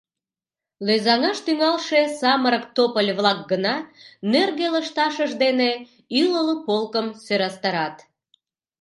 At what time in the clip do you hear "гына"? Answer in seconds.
3.51-3.75